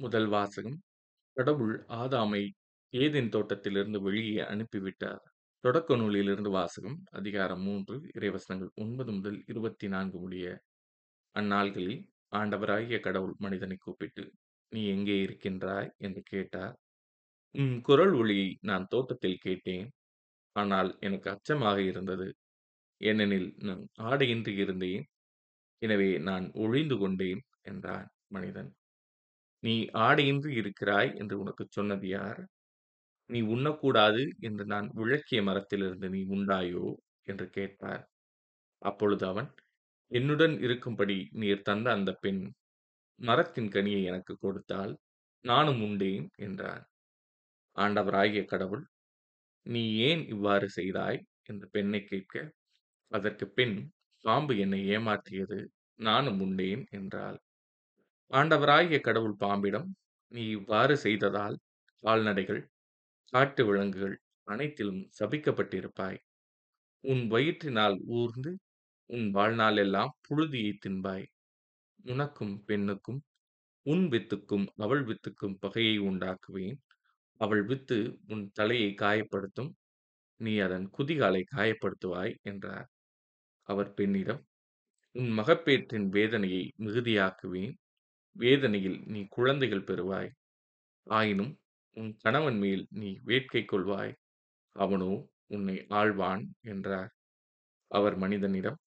[0.00, 0.78] முதல் வாசகம்
[1.36, 2.42] கடவுள் ஆதாமை
[2.92, 5.22] ஏதேன் தோட்டத்திலிருந்து வெளியே அனுப்பிவிட்டார்.
[5.64, 10.46] தொடக்க நூலிலிருந்து வாசகம் அதிகாரம் மூன்று இறைவசனங்கள் ஒன்பது முதல் இருபத்தி நான்கு முடிய.
[11.34, 12.00] அந்நாள்களில்
[12.32, 14.24] ஆண்டவராகிய கடவுள் மனிதனை கூப்பிட்டு,
[14.72, 15.90] நீ எங்கே இருக்கின்றாய்?
[15.98, 16.74] என்று கேட்டார்.
[17.54, 19.86] உம் குரல் ஒளியை நான் தோட்டத்தில் கேட்டேன்.
[20.56, 22.28] ஆனால் எனக்கு அச்சமாக இருந்தது.
[23.00, 25.04] ஏனெனில் நான் ஆடையின்றி இருந்தேன்.
[25.82, 28.70] எனவே நான் ஒழிந்து கொண்டேன் என்றான் மனிதன்.
[29.62, 32.40] நீ ஆடையின்றி இருக்கிறாய் என்று உனக்குச் சொன்னது யார்?
[33.30, 36.86] நீ உண்ணக்கூடாது என்று நான் விளக்கிய மரத்திலிருந்து நீ உண்டாயோ?
[37.26, 38.04] என்று கேட்டார்.
[38.82, 39.48] அப்பொழுது அவன்,
[40.12, 42.42] என்னுடன் இருக்கும்படி நீர் தந்த அந்தப் பெண்
[43.20, 44.94] மரத்தின் கனியை எனக்குக் கொடுத்தாள்.
[45.44, 46.84] நானும் உண்டேன் என்றான்.
[47.76, 48.84] ஆண்டவராகிய கடவுள்,
[49.66, 51.20] நீ ஏன் இவ்வாறு செய்தாய்?
[51.44, 52.34] என்று பெண்ணைக் கேட்க,
[53.12, 53.76] அதற்குப் பெண்,
[54.24, 55.60] பாம்பு என்னை ஏமாற்றியது.
[56.00, 57.38] நானும் உண்டேன் என்றாள்.
[58.30, 59.88] ஆண்டவராகிய கடவுள் பாம்பிடம்,
[60.32, 61.56] நீ இவ்வாறு செய்ததால்
[62.04, 62.60] கால்நடைகள்,
[63.32, 64.16] காட்டு விலங்குகள்
[64.48, 66.18] அனைத்திலும் சபிக்கப்பட்டிருப்பாய்.
[67.04, 68.52] உன் வயிற்றினால் ஊர்ந்து
[69.10, 71.26] உன் வாழ்நாளெல்லாம் புழுதியைத் தின்பாய்.
[72.04, 73.20] உனக்கும் பெண்ணுக்கும்
[73.86, 76.78] உன் வித்துக்கும் அவள் வித்துக்கும் பகையை உண்டாக்குவேன்.
[77.40, 79.72] அவள் வித்து உன் தலையை காயப்படுத்தும்.
[80.40, 82.88] நீ அதன் குதிகாலை காயப்படுத்துவாய் என்றார்.
[83.68, 84.42] அவர் பெண்ணிடம்,
[85.14, 87.74] உன் மகப்பேற்றின் வேதனையை மிகுதியாக்குவேன்.
[88.40, 90.30] வேதனையில் நீ குழந்தைகள் பெறுவாய்.
[91.06, 91.52] ஆயினும்
[91.96, 94.14] உன் கணவன் மேல் நீ வேட்கை கொள்வாய்.
[94.76, 95.10] அவனோ
[95.46, 97.10] உன்னை ஆள்வான் என்றார்.
[97.90, 98.78] அவர் மனிதனிடம்,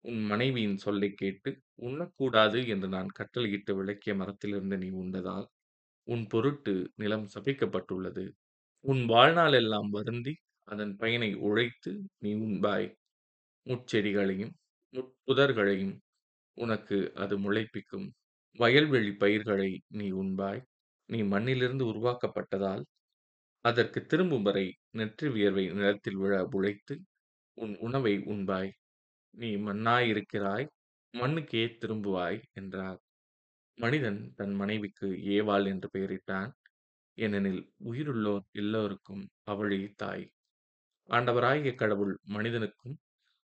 [0.00, 1.50] உன் மனைவியின் சொல்லைக் கேட்டு
[1.82, 5.46] உண்ணக்கூடாது என்று நான் கட்டளையிட்டு விளக்கிய மரத்திலிருந்து நீ உண்டதால்
[6.08, 8.24] உன் பொருட்டு நிலம் சபிக்கப்பட்டுள்ளது.
[8.84, 10.34] உன் வாழ்நாளெல்லாம் வருந்தி
[10.68, 12.88] அதன் பயனை உழைத்து நீ உண்பாய்.
[13.66, 14.54] முட்செடிகளையும்
[14.92, 15.98] முட்புதர்களையும்
[16.58, 18.08] உனக்கு அது முளைப்பிக்கும்.
[18.58, 20.60] வயல்வெளிப் பயிர்களை நீ உண்பாய்.
[21.08, 22.82] நீ மண்ணிலிருந்து உருவாக்கப்பட்டதால்
[23.64, 26.94] அதற்குத் திரும்பும் வரை நெற்றி வியர்வை நிலத்தில் விழ உழைத்து
[27.58, 28.70] உன் உணவை உண்பாய்.
[29.34, 30.66] நீ மண்ணாயிருக்கிறாய்.
[31.14, 32.98] மண்ணுக்கே திரும்புவாய் என்றார்.
[33.78, 36.50] மனிதன் தன் மனைவிக்கு ஏவாள் என்று பெயரிட்டான்.
[37.18, 40.24] ஏனெனில் உயிருள்ளோர் எல்லோருக்கும் அவளே தாய்.
[41.08, 42.96] ஆண்டவராகிய கடவுள் மனிதனுக்கும்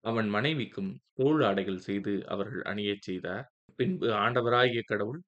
[0.04, 3.46] அவன் மனைவிக்கும் தோல் ஆடைகள் செய்து அவர்கள் அணியச் செய்தார்.
[3.82, 5.20] பின்பு ஆண்டவராகிய கடவுள்,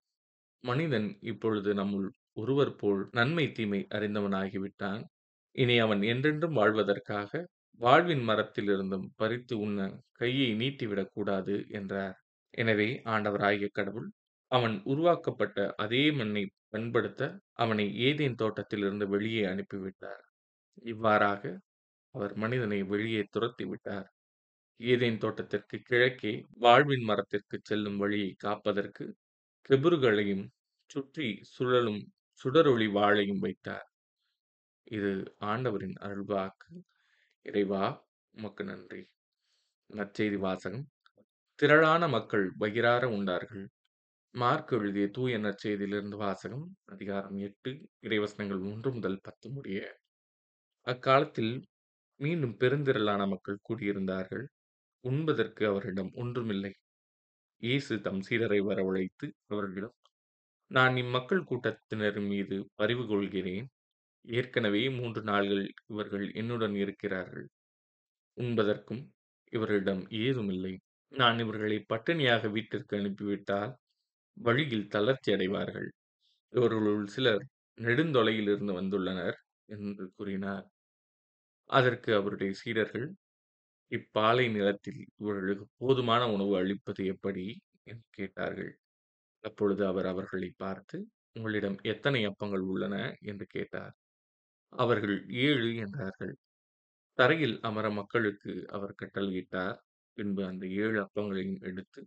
[0.65, 5.03] மனிதன் இப்பொழுது நம்முள் ஒருவர் போல் நன்மை தீமை அறிந்தவனாகிவிட்டான்.
[5.55, 7.43] இனி அவன் என்றென்றும் வாழ்வதற்காக
[7.81, 9.81] வாழ்வின் மரத்திலிருந்தும் பறித்து உண்ண
[10.13, 12.17] கையை நீட்டிவிடக் கூடாது என்றார்.
[12.55, 14.09] எனவே ஆண்டவராகிய கடவுள்
[14.53, 17.23] அவன் உருவாக்கப்பட்ட அதே மண்ணை பண்படுத்த
[17.55, 20.25] அவனை ஏதேன் தோட்டத்திலிருந்து வெளியே அனுப்பிவிட்டார்.
[20.87, 21.43] இவ்வாறாக
[22.15, 24.09] அவர் மனிதனை வெளியே துரத்திவிட்டார்.
[24.81, 29.05] ஏதேன் தோட்டத்திற்கு கிழக்கே வாழ்வின் மரத்திற்குச் செல்லும் வழியைக் காப்பதற்கு
[29.69, 30.45] கெபுறுகளையும்
[30.91, 32.01] சுற்றி சுழலும்
[32.41, 33.87] சுடரொளி வாளையும் வைத்தார்.
[34.91, 36.71] இது ஆண்டவரின் அருள்வாக்கு.
[37.45, 37.85] இறைவா
[38.35, 39.03] உமக்கு நன்றி.
[39.91, 40.87] நற்செய்தி வாசகம்
[41.59, 43.67] திரளான மக்கள் வயிறார உண்டார்கள்.
[44.35, 49.81] மார்க் எழுதிய தூய நற்செய்தியிலிருந்து வாசகம் அதிகாரம் எட்டு இறைவசனங்கள் ஒன்று முதல் பத்து முடிய.
[50.87, 51.55] அக்காலத்தில்
[52.21, 54.47] மீண்டும் பெருந்திரளான மக்கள் கூடியிருந்தார்கள்.
[55.05, 56.73] உண்பதற்கு அவரிடம் ஒன்றுமில்லை.
[57.63, 59.95] இயேசு தம் சீடரை வரவழைத்து அவர்களிடம்,
[60.71, 63.67] நான் இம்மக்கள் கூட்டத்தினர் மீது பரிவு கொள்கிறேன்.
[64.25, 67.47] ஏற்கனவே மூன்று நாள்கள் இவர்கள் என்னுடன் இருக்கிறார்கள்.
[68.39, 69.03] உண்பதற்கும்
[69.53, 70.75] இவர்களிடம் ஏதுமில்லை.
[71.13, 73.73] நான் இவர்களை பட்டினியாக வீட்டிற்கு அனுப்பிவிட்டால்
[74.37, 75.89] வழியில் தளர்ச்சி அடைவார்கள்.
[76.53, 77.45] இவர்களுள் சிலர்
[77.79, 79.39] நெடுந்தொலையிலிருந்து வந்துள்ளனர்
[79.69, 80.67] என்று கூறினார்.
[81.71, 83.07] அதற்கு அவருடைய சீடர்கள்,
[83.91, 87.61] இப்பாலை நிலத்தில் இவர்களுக்கு போதுமான உணவு அளிப்பது எப்படி?
[87.83, 88.79] என்று கேட்டார்கள்.
[89.41, 93.17] அப்பொழுது அவர் அவர்களைப் பார்த்து, உங்களிடம் எத்தனை அப்பங்கள் உள்ளன?
[93.21, 93.95] என்று கேட்டார்.
[94.69, 96.37] அவர்கள் ஏழு என்றார்கள்.
[97.13, 99.79] தரையில் அமர மக்களுக்கு அவர் கட்டளையிட்டார்.
[100.15, 102.07] பின்பு அந்த ஏழு அப்பங்களையும் எடுத்து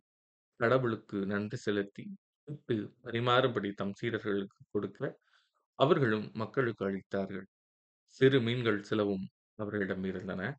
[0.56, 5.20] கடவுளுக்கு நன்றி செலுத்தி விட்டு பரிமாறும்படி தம் சீடர்களுக்குக் கொடுக்க
[5.76, 7.46] அவர்களும் மக்களுக்கு அளித்தார்கள்.
[8.08, 10.58] சிறு மீன்கள் சிலவும் அவர்களிடம் இருந்தன.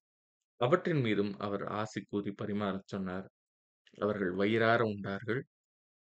[0.60, 3.26] அவற்றின் மீதும் அவர் ஆசி கூறி பரிமாறச் சொன்னார்.
[3.98, 5.40] அவர்கள் வயிறார உண்டார்கள்.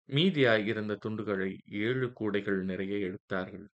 [0.09, 3.67] மீதியாய் இருந்த துண்டுகளை ஏழு கூடைகள் நிறைய எடுத்தார்கள்.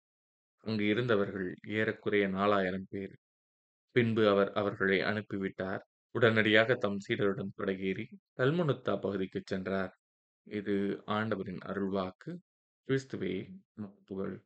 [0.63, 3.15] அங்கு இருந்தவர்கள் ஏறக்குறைய நாலாயிரம் பேர்.
[3.95, 5.83] பின்பு அவர் அவர்களை அனுப்பிவிட்டார்.
[6.15, 8.05] உடனடியாக தம் சீடருடன் படகேறி
[8.37, 9.93] கல்முனுத்தா பகுதிக்குச் சென்றார்.
[10.47, 10.77] இது
[11.07, 12.31] ஆண்டவரின் அருள்வாக்கு.
[12.87, 13.35] கிறிஸ்துவே
[14.05, 14.37] புகழ்.